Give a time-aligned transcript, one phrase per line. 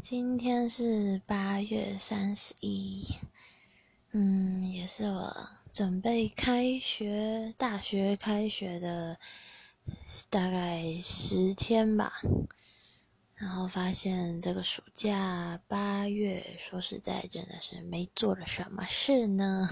[0.00, 3.16] 今天是八月三十一，
[4.12, 9.18] 嗯，也是我准备开学，大学开学的
[10.30, 12.12] 大概十天吧。
[13.34, 19.68] 然后发现这个暑假八月，说实在真的是没做了什么事呢。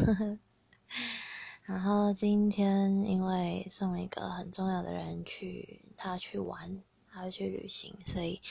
[1.62, 6.82] 然后今天因为送一个很重要的人去，他去玩，
[7.12, 8.42] 他要去旅行，所以。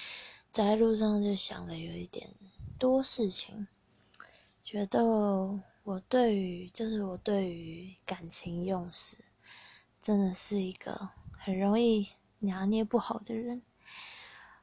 [0.56, 2.34] 在路上就想了有一点
[2.80, 3.68] 多事情，
[4.64, 5.04] 觉得
[5.84, 9.18] 我对于就是我对于感情用事，
[10.02, 12.08] 真的是一个很容易
[12.40, 13.64] 拿捏不好的人。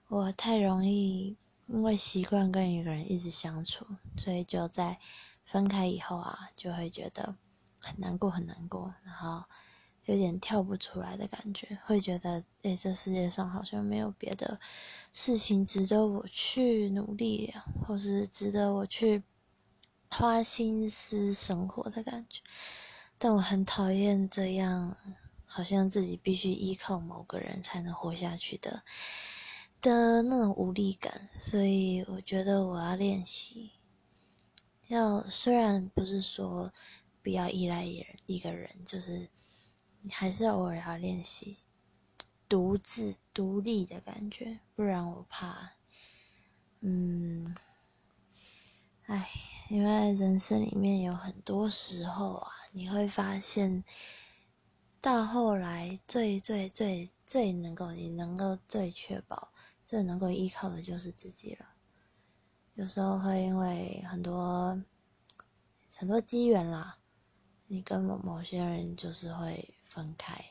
[0.09, 1.37] 我太容易
[1.67, 3.85] 因为习惯跟一个人一直相处，
[4.17, 4.99] 所以就在
[5.45, 7.37] 分开以后啊，就会觉得
[7.79, 9.45] 很难过很难过，然后。
[10.07, 14.59] 有点跳不出来的感觉，会觉得，哎，这世界上好像没有别的
[15.13, 17.55] 事情值得我去努力，
[17.87, 19.23] 或是值得我去
[20.11, 22.43] 花心思生活的感觉。
[23.17, 24.97] 但我很讨厌这样，
[25.47, 28.83] 好像自己必须依靠某个人才能活下去的
[29.81, 31.29] 的那种无力感。
[31.39, 33.71] 所以，我觉得我要练习，
[34.89, 36.73] 要虽然不是说
[37.23, 39.29] 不要依赖一人一个人，就是。
[40.03, 41.57] 你还是偶尔要练习
[42.49, 45.73] 独自独立的感觉，不然我怕，
[46.81, 47.55] 嗯，
[49.07, 49.31] 哎，
[49.71, 53.85] 因为人生里面有很多时候啊，你会发现，
[55.01, 59.53] 到后来最最最最能够你能够最确保、
[59.87, 61.67] 最能够依靠的就是自己了。
[62.75, 64.83] 有时候会因为很多
[65.95, 66.99] 很多机缘啦。
[67.73, 70.45] 你跟某某些人就是会分开，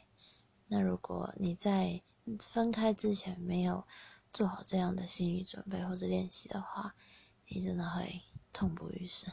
[0.67, 2.01] 那如果你在
[2.39, 3.85] 分开之前没有
[4.33, 6.95] 做好这样的心理准备或者练习的话，
[7.47, 9.31] 你真的会痛不欲生。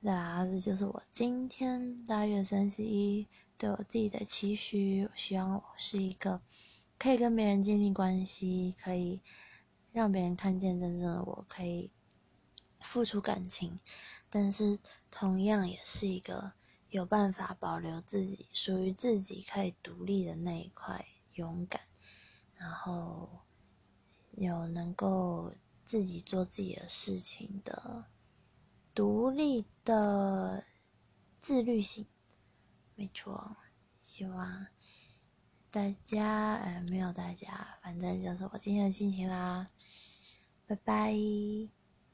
[0.00, 5.06] 那这就是我今天八月三十一对我自己的期许。
[5.06, 6.42] 我希望我是一个
[6.98, 9.22] 可以跟别人建立关系，可以
[9.92, 11.90] 让别人看见真正的我，可以
[12.82, 13.78] 付出感情。
[14.28, 14.78] 但是，
[15.10, 16.52] 同样也是一个
[16.88, 21.04] 有办法保留自己属于自己可以独立的那一块
[21.34, 21.82] 勇敢，
[22.54, 23.28] 然后
[24.32, 25.52] 有能够
[25.84, 28.06] 自己做自己的事情的
[28.94, 30.64] 独立的
[31.40, 32.06] 自律性。
[32.94, 33.56] 没错，
[34.02, 34.66] 希望
[35.70, 39.68] 大家，呃，没有大家，反正就是我今天的心情啦。
[40.66, 41.81] 拜拜。